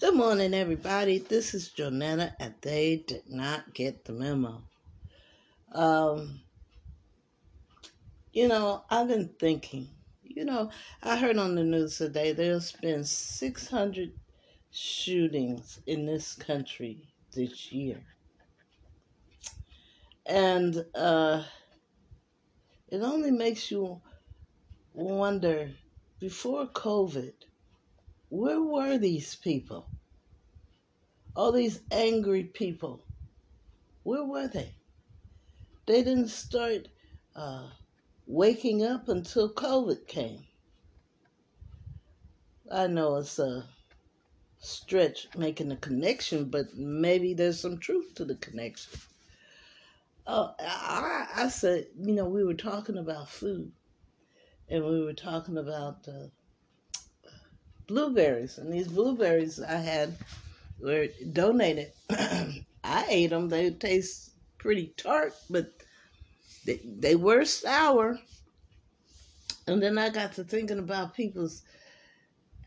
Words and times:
Good 0.00 0.14
morning, 0.14 0.54
everybody. 0.54 1.18
This 1.18 1.54
is 1.54 1.72
Jonetta, 1.76 2.32
and 2.38 2.54
they 2.60 3.02
did 3.04 3.24
not 3.28 3.74
get 3.74 4.04
the 4.04 4.12
memo. 4.12 4.62
Um, 5.72 6.40
you 8.32 8.46
know, 8.46 8.84
I've 8.88 9.08
been 9.08 9.30
thinking. 9.40 9.88
You 10.22 10.44
know, 10.44 10.70
I 11.02 11.16
heard 11.16 11.36
on 11.36 11.56
the 11.56 11.64
news 11.64 11.98
today 11.98 12.30
there's 12.30 12.70
been 12.70 13.02
600 13.02 14.12
shootings 14.70 15.80
in 15.84 16.06
this 16.06 16.32
country 16.34 17.08
this 17.34 17.72
year, 17.72 18.00
and 20.26 20.84
uh, 20.94 21.42
it 22.86 23.02
only 23.02 23.32
makes 23.32 23.68
you 23.72 24.00
wonder. 24.94 25.72
Before 26.20 26.66
COVID, 26.66 27.32
where 28.28 28.60
were 28.60 28.98
these 28.98 29.34
people? 29.34 29.88
All 31.34 31.52
these 31.52 31.80
angry 31.90 32.44
people, 32.44 33.04
where 34.02 34.24
were 34.24 34.48
they? 34.48 34.74
They 35.86 36.02
didn't 36.02 36.28
start 36.28 36.88
uh, 37.34 37.68
waking 38.26 38.84
up 38.84 39.08
until 39.08 39.52
COVID 39.52 40.06
came. 40.06 40.44
I 42.70 42.86
know 42.86 43.16
it's 43.16 43.38
a 43.38 43.64
stretch 44.58 45.28
making 45.36 45.72
a 45.72 45.76
connection, 45.76 46.50
but 46.50 46.66
maybe 46.76 47.34
there's 47.34 47.60
some 47.60 47.78
truth 47.78 48.14
to 48.16 48.24
the 48.24 48.34
connection. 48.34 48.92
Uh, 50.26 50.52
I, 50.60 51.26
I 51.36 51.48
said, 51.48 51.86
you 51.98 52.12
know, 52.14 52.28
we 52.28 52.44
were 52.44 52.54
talking 52.54 52.98
about 52.98 53.30
food, 53.30 53.72
and 54.68 54.84
we 54.84 55.02
were 55.02 55.14
talking 55.14 55.56
about 55.56 56.06
uh, 56.06 56.26
blueberries, 57.88 58.58
and 58.58 58.72
these 58.72 58.86
blueberries 58.88 59.60
I 59.60 59.78
had 59.78 60.18
were 60.78 61.08
donated. 61.32 61.92
I 62.10 63.06
ate 63.10 63.30
them; 63.30 63.48
they 63.48 63.70
taste 63.72 64.30
pretty 64.58 64.94
tart, 64.96 65.34
but 65.50 65.72
they 66.64 66.80
they 66.84 67.16
were 67.16 67.44
sour. 67.44 68.20
And 69.66 69.82
then 69.82 69.98
I 69.98 70.10
got 70.10 70.34
to 70.34 70.44
thinking 70.44 70.78
about 70.78 71.14
people's 71.14 71.62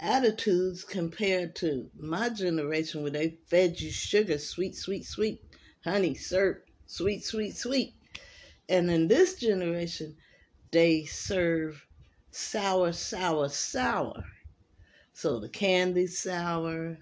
attitudes 0.00 0.84
compared 0.84 1.54
to 1.56 1.90
my 1.98 2.28
generation 2.30 3.02
where 3.02 3.10
they 3.10 3.38
fed 3.48 3.80
you 3.80 3.90
sugar, 3.90 4.38
sweet, 4.38 4.76
sweet, 4.76 5.04
sweet, 5.06 5.42
honey, 5.84 6.14
syrup, 6.14 6.64
sweet, 6.86 7.24
sweet, 7.24 7.56
sweet. 7.56 7.94
And 8.68 8.90
in 8.90 9.08
this 9.08 9.36
generation, 9.36 10.16
they 10.72 11.04
serve 11.06 11.86
sour, 12.30 12.92
sour, 12.92 13.48
sour. 13.48 14.24
So 15.20 15.38
the 15.38 15.50
candy 15.50 16.06
sour, 16.06 16.96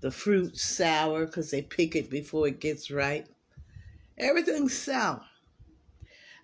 the 0.00 0.12
fruit 0.12 0.56
sour 0.56 1.26
because 1.26 1.50
they 1.50 1.62
pick 1.62 1.96
it 1.96 2.08
before 2.08 2.46
it 2.46 2.60
gets 2.60 2.92
ripe. 2.92 3.26
Everything's 4.16 4.78
sour. 4.78 5.24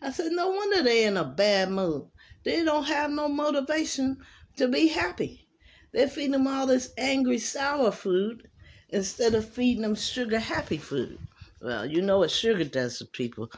I 0.02 0.10
said, 0.10 0.32
no 0.32 0.48
wonder 0.48 0.82
they're 0.82 1.06
in 1.06 1.16
a 1.16 1.24
bad 1.24 1.70
mood. 1.70 2.08
They 2.44 2.64
don't 2.64 2.88
have 2.88 3.12
no 3.12 3.28
motivation 3.28 4.16
to 4.56 4.66
be 4.66 4.88
happy. 4.88 5.46
They're 5.92 6.08
feeding 6.08 6.32
them 6.32 6.48
all 6.48 6.66
this 6.66 6.92
angry, 6.98 7.38
sour 7.38 7.92
food 7.92 8.48
instead 8.88 9.36
of 9.36 9.48
feeding 9.48 9.82
them 9.82 9.94
sugar 9.94 10.40
happy 10.40 10.78
food. 10.78 11.20
Well, 11.60 11.86
you 11.86 12.02
know 12.02 12.18
what 12.18 12.32
sugar 12.32 12.64
does 12.64 12.98
to 12.98 13.04
people. 13.04 13.48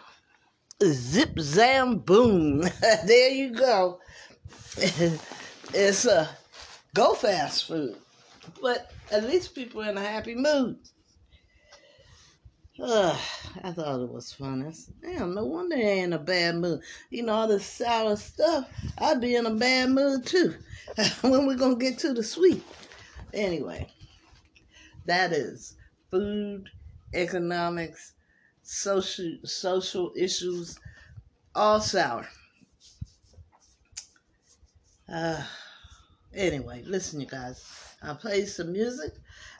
Zip, 0.84 1.40
zam, 1.40 2.00
boom. 2.00 2.60
there 3.06 3.30
you 3.30 3.54
go. 3.54 4.00
it's 5.72 6.04
a 6.04 6.28
go 6.96 7.14
fast 7.14 7.66
food. 7.66 7.96
But 8.60 8.90
at 9.12 9.24
least 9.24 9.54
people 9.54 9.82
are 9.82 9.90
in 9.90 9.98
a 9.98 10.02
happy 10.02 10.34
mood. 10.34 10.78
Ugh, 12.82 13.18
I 13.62 13.72
thought 13.72 14.02
it 14.02 14.08
was 14.08 14.32
fun. 14.32 14.72
said, 14.72 14.94
Damn, 15.02 15.34
no 15.34 15.44
wonder 15.44 15.76
they 15.76 16.00
in 16.00 16.12
a 16.12 16.18
bad 16.18 16.56
mood. 16.56 16.80
You 17.10 17.24
know, 17.24 17.34
all 17.34 17.48
this 17.48 17.66
sour 17.66 18.16
stuff, 18.16 18.68
I'd 18.98 19.20
be 19.20 19.34
in 19.34 19.46
a 19.46 19.54
bad 19.54 19.90
mood 19.90 20.26
too. 20.26 20.54
when 21.20 21.46
we 21.46 21.54
gonna 21.54 21.76
get 21.76 21.98
to 21.98 22.14
the 22.14 22.22
sweet? 22.22 22.64
Anyway, 23.34 23.90
that 25.04 25.32
is 25.32 25.74
food, 26.10 26.70
economics, 27.12 28.12
social 28.62 29.36
social 29.44 30.12
issues, 30.16 30.78
all 31.54 31.80
sour. 31.80 32.26
Uh, 35.12 35.42
Anyway, 36.36 36.82
listen, 36.84 37.18
you 37.18 37.26
guys. 37.26 37.64
I'll 38.02 38.14
play 38.14 38.40
you 38.40 38.46
some 38.46 38.70
music. 38.70 39.14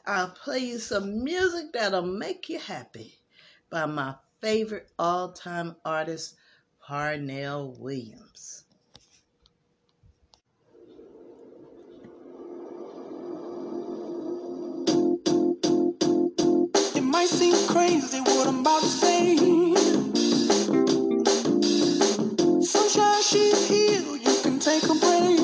I'll 0.05 0.29
play 0.29 0.59
you 0.59 0.79
some 0.79 1.25
music 1.25 1.73
that'll 1.73 2.03
make 2.03 2.51
you 2.51 2.59
happy 2.59 3.15
by 3.71 3.87
my 3.87 4.15
favorite 4.43 4.87
all 4.99 5.33
time 5.33 5.77
artist, 5.87 6.37
Pharrell 6.87 7.79
Williams. 7.79 8.65
It 16.95 17.03
might 17.03 17.29
seem 17.29 17.57
crazy 17.69 18.21
what 18.21 18.49
I'm 18.49 18.61
about 18.61 18.83
to 18.83 18.87
say. 18.87 19.37
Sunshine, 22.61 23.23
she's 23.23 23.67
here. 23.67 24.03
You 24.03 24.43
can 24.43 24.59
take 24.59 24.83
a 24.85 24.95
break. 24.95 25.36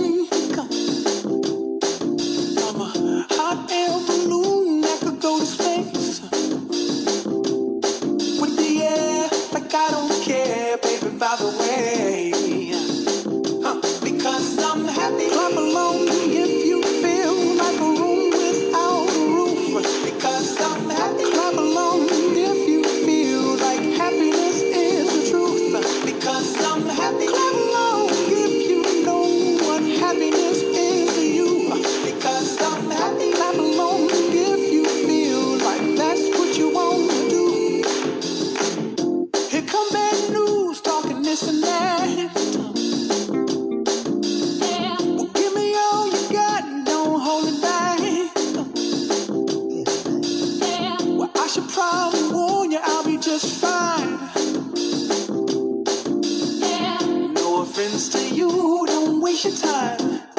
Don't 58.87 59.21
waste 59.21 59.45
your 59.45 59.55
time. 59.55 60.32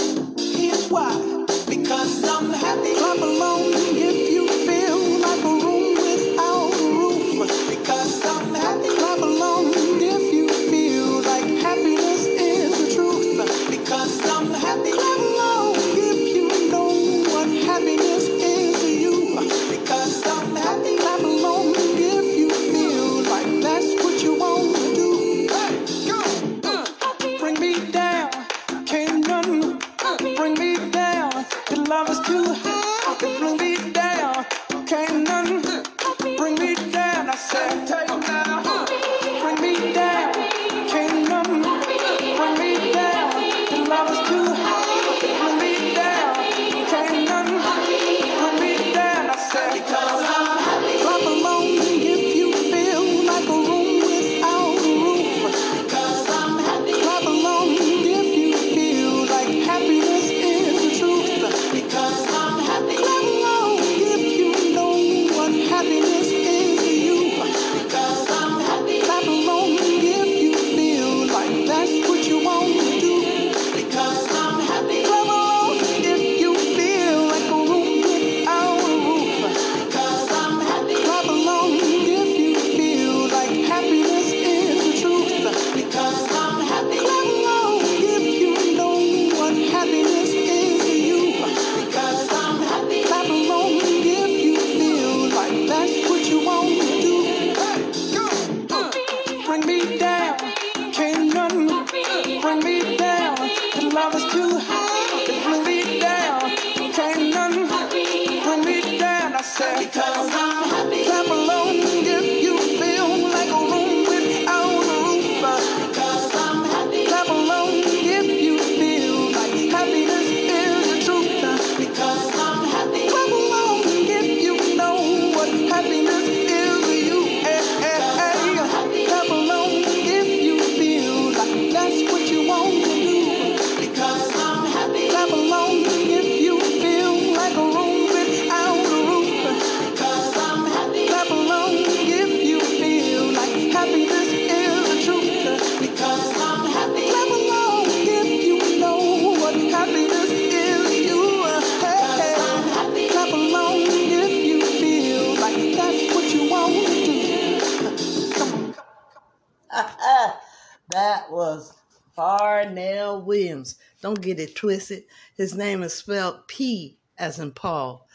That 161.03 161.29
was 161.33 161.73
Pharrell 162.17 163.25
Williams. 163.25 163.75
Don't 164.01 164.21
get 164.21 164.39
it 164.39 164.55
twisted. 164.55 165.03
His 165.35 165.53
name 165.53 165.83
is 165.83 165.93
spelled 165.93 166.47
P 166.47 166.97
as 167.17 167.39
in 167.39 167.51
Paul, 167.51 168.07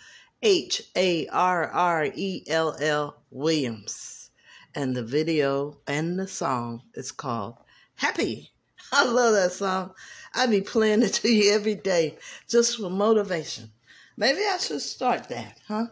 H 0.43 0.85
A 0.97 1.27
R 1.27 1.69
R 1.69 2.07
E 2.07 2.45
L 2.47 2.75
L 2.81 3.21
Williams. 3.31 4.31
And 4.75 4.97
the 4.97 5.03
video 5.03 5.77
and 5.87 6.19
the 6.19 6.27
song 6.27 6.81
is 6.95 7.13
called 7.13 7.57
Happy. 7.97 8.53
I 8.93 9.05
love 9.05 9.35
that 9.35 9.53
song. 9.53 9.93
I 10.33 10.47
be 10.47 10.63
playing 10.63 11.03
it 11.03 11.13
to 11.21 11.29
you 11.31 11.53
every 11.53 11.75
day 11.75 12.17
just 12.49 12.79
for 12.79 12.89
motivation. 12.89 13.71
Maybe 14.17 14.41
I 14.41 14.57
should 14.57 14.81
start 14.81 15.29
that, 15.29 15.61
huh? 15.69 15.89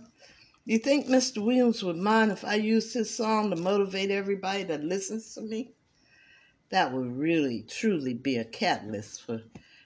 You 0.64 0.78
think 0.78 1.08
Mr. 1.08 1.44
Williams 1.44 1.84
would 1.84 1.98
mind 1.98 2.32
if 2.32 2.42
I 2.42 2.54
used 2.54 2.94
his 2.94 3.14
song 3.14 3.50
to 3.50 3.56
motivate 3.56 4.10
everybody 4.10 4.62
that 4.62 4.82
listens 4.82 5.34
to 5.34 5.42
me? 5.42 5.75
That 6.70 6.92
would 6.92 7.16
really, 7.16 7.62
truly 7.62 8.14
be 8.14 8.36
a 8.36 8.44
catalyst 8.44 9.22
for 9.22 9.42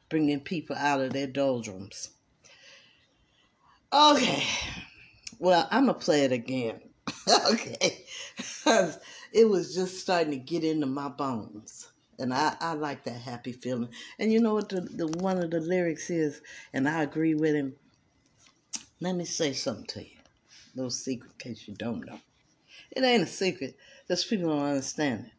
bringing 0.09 0.41
people 0.41 0.77
out 0.77 1.00
of 1.00 1.12
their 1.12 1.27
doldrums. 1.27 2.11
Okay, 3.93 4.44
well, 5.38 5.69
I'm 5.71 5.87
to 5.87 5.94
play 5.94 6.25
it 6.25 6.32
again. 6.32 6.81
okay, 7.50 8.05
it 9.32 9.49
was 9.49 9.75
just 9.75 9.99
starting 9.99 10.31
to 10.31 10.37
get 10.37 10.65
into 10.65 10.87
my 10.87 11.09
bones. 11.09 11.88
And 12.19 12.35
I, 12.35 12.55
I 12.61 12.75
like 12.75 13.05
that 13.05 13.21
happy 13.21 13.53
feeling. 13.53 13.88
And 14.19 14.32
you 14.32 14.41
know 14.41 14.55
what 14.55 14.69
the, 14.69 14.82
the 14.82 15.06
one 15.06 15.38
of 15.38 15.50
the 15.50 15.61
lyrics 15.61 16.11
is, 16.11 16.43
and 16.73 16.88
I 16.88 17.03
agree 17.03 17.35
with 17.35 17.55
him. 17.55 17.75
Let 19.00 19.17
me 19.17 19.25
say 19.25 19.55
something 19.55 19.87
to 19.87 20.03
you. 20.03 20.17
No 20.75 20.88
secret 20.91 21.32
in 21.32 21.38
case 21.38 21.67
you 21.67 21.75
don't 21.75 22.05
know. 22.05 22.21
It 22.91 23.03
ain't 23.03 23.23
a 23.23 23.27
secret. 23.27 23.77
Just 24.06 24.29
people 24.29 24.50
don't 24.50 24.65
understand 24.65 25.27
it. 25.27 25.32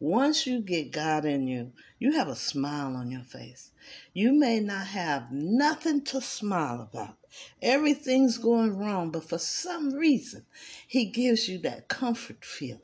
Once 0.00 0.46
you 0.46 0.60
get 0.62 0.90
God 0.90 1.26
in 1.26 1.46
you, 1.46 1.70
you 1.98 2.12
have 2.12 2.28
a 2.28 2.34
smile 2.34 2.96
on 2.96 3.10
your 3.10 3.22
face. 3.22 3.70
You 4.14 4.32
may 4.32 4.58
not 4.58 4.86
have 4.86 5.30
nothing 5.30 6.02
to 6.04 6.22
smile 6.22 6.80
about. 6.80 7.18
Everything's 7.60 8.38
going 8.38 8.78
wrong, 8.78 9.10
but 9.10 9.28
for 9.28 9.36
some 9.36 9.92
reason, 9.92 10.46
He 10.86 11.04
gives 11.04 11.50
you 11.50 11.58
that 11.58 11.88
comfort 11.88 12.46
feeling, 12.46 12.80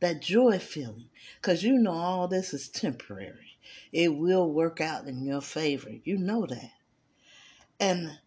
that 0.00 0.20
joy 0.20 0.58
feeling, 0.58 1.08
because 1.40 1.62
you 1.62 1.78
know 1.78 1.92
all 1.92 2.28
this 2.28 2.52
is 2.52 2.68
temporary. 2.68 3.56
It 3.90 4.14
will 4.14 4.52
work 4.52 4.82
out 4.82 5.08
in 5.08 5.24
your 5.24 5.40
favor. 5.40 5.90
You 6.04 6.18
know 6.18 6.44
that. 6.44 6.72
And 7.80 8.18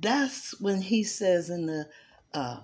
that's 0.00 0.60
when 0.60 0.82
He 0.82 1.02
says 1.02 1.48
in 1.48 1.64
the 1.64 1.88
uh, 2.34 2.60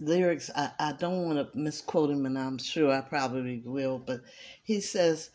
lyrics, 0.00 0.50
I, 0.54 0.70
I 0.78 0.92
don't 0.92 1.24
want 1.24 1.52
to 1.52 1.58
misquote 1.58 2.10
him, 2.10 2.26
and 2.26 2.38
I'm 2.38 2.58
sure 2.58 2.92
I 2.92 3.00
probably 3.00 3.62
will, 3.64 3.98
but 3.98 4.20
he 4.62 4.80
says 4.80 5.30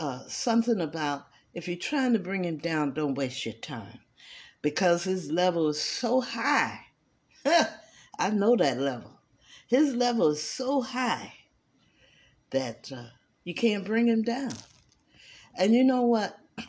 uh, 0.00 0.20
something 0.28 0.80
about 0.80 1.26
if 1.54 1.68
you're 1.68 1.76
trying 1.76 2.12
to 2.14 2.18
bring 2.18 2.44
him 2.44 2.58
down, 2.58 2.94
don't 2.94 3.14
waste 3.14 3.44
your 3.44 3.54
time 3.54 4.00
because 4.62 5.04
his 5.04 5.30
level 5.30 5.68
is 5.68 5.80
so 5.80 6.20
high. 6.20 6.86
I 8.18 8.30
know 8.30 8.56
that 8.56 8.78
level. 8.78 9.18
His 9.66 9.94
level 9.94 10.30
is 10.30 10.42
so 10.42 10.80
high 10.80 11.34
that 12.50 12.90
uh, 12.94 13.06
you 13.44 13.54
can't 13.54 13.84
bring 13.84 14.06
him 14.06 14.22
down. 14.22 14.52
And 15.56 15.74
you 15.74 15.84
know 15.84 16.02
what? 16.02 16.38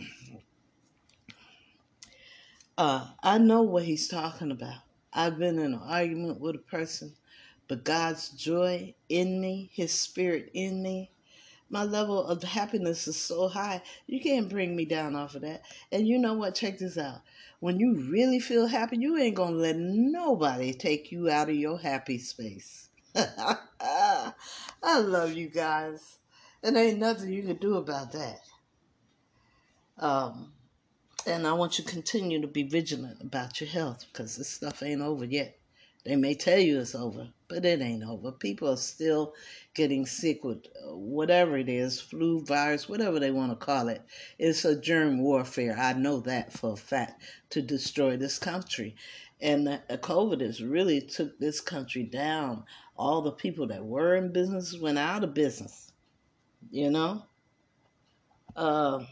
Uh, 2.75 3.05
I 3.21 3.37
know 3.37 3.61
what 3.61 3.83
he's 3.83 4.07
talking 4.07 4.49
about. 4.49 4.79
I've 5.13 5.37
been 5.37 5.59
in 5.59 5.73
an 5.73 5.79
argument 5.85 6.39
with 6.39 6.55
a 6.55 6.57
person 6.57 7.13
but 7.67 7.83
God's 7.83 8.29
joy 8.29 8.93
in 9.09 9.41
me, 9.41 9.69
His 9.73 9.91
Spirit 9.91 10.49
in 10.53 10.81
me, 10.81 11.11
my 11.73 11.83
level 11.83 12.23
of 12.23 12.43
happiness 12.43 13.07
is 13.07 13.17
so 13.17 13.47
high, 13.47 13.81
you 14.05 14.21
can't 14.21 14.47
bring 14.47 14.75
me 14.75 14.85
down 14.85 15.15
off 15.15 15.33
of 15.33 15.41
that. 15.41 15.63
And 15.91 16.07
you 16.07 16.19
know 16.19 16.35
what? 16.35 16.53
Check 16.53 16.77
this 16.77 16.99
out. 16.99 17.21
When 17.61 17.79
you 17.79 17.95
really 18.11 18.39
feel 18.39 18.67
happy, 18.67 18.97
you 18.97 19.17
ain't 19.17 19.35
going 19.35 19.53
to 19.53 19.59
let 19.59 19.77
nobody 19.77 20.73
take 20.73 21.11
you 21.11 21.31
out 21.31 21.49
of 21.49 21.55
your 21.55 21.79
happy 21.79 22.19
space. 22.19 22.89
I 23.15 24.33
love 24.83 25.33
you 25.33 25.49
guys. 25.49 26.19
And 26.61 26.77
ain't 26.77 26.99
nothing 26.99 27.33
you 27.33 27.41
can 27.41 27.57
do 27.57 27.77
about 27.77 28.11
that. 28.11 28.39
Um, 29.97 30.53
and 31.25 31.47
I 31.47 31.53
want 31.53 31.79
you 31.79 31.85
to 31.85 31.91
continue 31.91 32.39
to 32.41 32.47
be 32.47 32.63
vigilant 32.63 33.21
about 33.21 33.59
your 33.59 33.69
health 33.69 34.05
because 34.11 34.37
this 34.37 34.49
stuff 34.49 34.83
ain't 34.83 35.01
over 35.01 35.25
yet. 35.25 35.57
They 36.03 36.17
may 36.17 36.35
tell 36.35 36.59
you 36.59 36.81
it's 36.81 36.95
over, 36.95 37.29
but 37.47 37.63
it 37.63 37.81
ain't 37.81 38.03
over. 38.03 38.31
People 38.33 38.69
are 38.69 38.77
still 38.77 39.33
getting 39.73 40.05
sick 40.05 40.43
with 40.43 40.65
uh, 40.85 40.95
whatever 40.95 41.57
it 41.57 41.69
is 41.69 42.01
flu, 42.01 42.41
virus, 42.41 42.89
whatever 42.89 43.19
they 43.19 43.31
want 43.31 43.51
to 43.51 43.65
call 43.65 43.87
it. 43.87 44.01
It's 44.37 44.65
a 44.65 44.79
germ 44.79 45.19
warfare. 45.19 45.77
I 45.79 45.93
know 45.93 46.19
that 46.21 46.51
for 46.51 46.73
a 46.73 46.77
fact 46.77 47.23
to 47.51 47.61
destroy 47.61 48.17
this 48.17 48.37
country. 48.37 48.95
And 49.39 49.67
uh, 49.67 49.79
COVID 49.89 50.41
has 50.41 50.61
really 50.61 50.99
took 50.99 51.39
this 51.39 51.61
country 51.61 52.03
down. 52.03 52.65
All 52.97 53.21
the 53.21 53.31
people 53.31 53.67
that 53.67 53.85
were 53.85 54.15
in 54.15 54.33
business 54.33 54.77
went 54.77 54.97
out 54.97 55.23
of 55.23 55.33
business. 55.33 55.93
You 56.69 56.91
know? 56.91 57.23
Uh, 58.57 59.05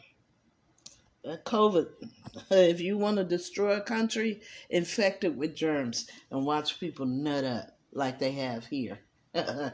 COVID, 1.26 1.88
if 2.52 2.82
you 2.82 2.98
want 2.98 3.18
to 3.18 3.24
destroy 3.24 3.78
a 3.78 3.82
country, 3.82 4.42
infect 4.70 5.24
it 5.24 5.36
with 5.36 5.56
germs 5.56 6.10
and 6.30 6.46
watch 6.46 6.80
people 6.80 7.06
nut 7.06 7.44
up 7.44 7.78
like 7.94 8.20
they 8.20 8.32
have 8.32 8.66
here. 8.66 9.00
it's 9.34 9.74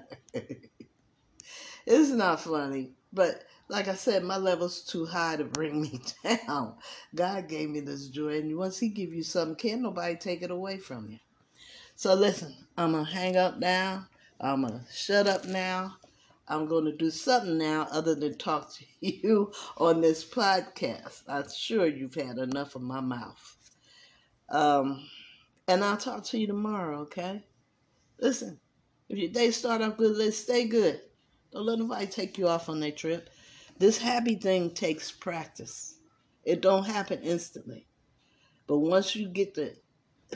not 2.11 2.41
funny, 2.41 2.91
but 3.13 3.43
like 3.69 3.87
I 3.87 3.95
said, 3.95 4.23
my 4.23 4.37
level's 4.37 4.81
too 4.81 5.05
high 5.05 5.35
to 5.35 5.43
bring 5.43 5.81
me 5.81 5.99
down. 6.47 6.75
God 7.13 7.49
gave 7.49 7.69
me 7.69 7.81
this 7.81 8.07
joy, 8.07 8.39
and 8.39 8.57
once 8.57 8.79
He 8.79 8.89
give 8.89 9.13
you 9.13 9.23
something, 9.23 9.55
can't 9.55 9.81
nobody 9.81 10.15
take 10.15 10.41
it 10.41 10.51
away 10.51 10.77
from 10.77 11.09
you. 11.09 11.19
So 11.95 12.13
listen, 12.13 12.55
I'm 12.77 12.91
gonna 12.91 13.03
hang 13.03 13.35
up 13.35 13.57
now. 13.57 14.07
I'm 14.39 14.61
gonna 14.61 14.85
shut 14.91 15.27
up 15.27 15.45
now. 15.45 15.97
I'm 16.47 16.65
going 16.65 16.85
to 16.85 16.95
do 16.95 17.11
something 17.11 17.57
now 17.57 17.87
other 17.91 18.15
than 18.15 18.37
talk 18.37 18.73
to 18.75 18.85
you 19.01 19.51
on 19.77 20.01
this 20.01 20.23
podcast. 20.23 21.23
I'm 21.27 21.49
sure 21.51 21.87
you've 21.87 22.15
had 22.15 22.37
enough 22.37 22.75
of 22.75 22.81
my 22.81 23.01
mouth. 23.01 23.57
Um, 24.49 25.05
and 25.67 25.83
I'll 25.83 25.97
talk 25.97 26.23
to 26.25 26.37
you 26.37 26.47
tomorrow, 26.47 26.99
okay? 27.01 27.43
Listen, 28.19 28.59
if 29.09 29.17
your 29.17 29.29
day 29.29 29.51
start 29.51 29.81
off 29.81 29.97
good, 29.97 30.15
let's 30.15 30.37
stay 30.37 30.65
good. 30.65 31.01
Don't 31.51 31.65
let 31.65 31.79
nobody 31.79 32.07
take 32.07 32.37
you 32.37 32.47
off 32.47 32.69
on 32.69 32.79
their 32.79 32.91
trip. 32.91 33.29
This 33.77 33.97
happy 33.97 34.35
thing 34.35 34.71
takes 34.73 35.11
practice. 35.11 35.99
It 36.45 36.61
don't 36.61 36.85
happen 36.85 37.21
instantly. 37.23 37.87
But 38.67 38.79
once 38.79 39.15
you 39.15 39.27
get 39.27 39.53
the 39.53 39.75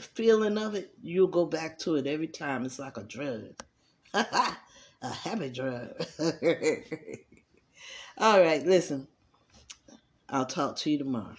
feeling 0.00 0.58
of 0.58 0.74
it, 0.74 0.94
you'll 1.02 1.26
go 1.26 1.46
back 1.46 1.78
to 1.80 1.96
it 1.96 2.06
every 2.06 2.28
time. 2.28 2.64
It's 2.64 2.78
like 2.78 2.98
a 2.98 3.02
drug. 3.02 3.54
a 5.02 5.08
happy 5.08 5.50
drug. 5.50 5.90
All 8.18 8.40
right, 8.40 8.64
listen. 8.64 9.08
I'll 10.28 10.46
talk 10.46 10.76
to 10.78 10.90
you 10.90 10.98
tomorrow. 10.98 11.36